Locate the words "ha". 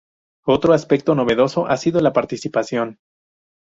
1.67-1.77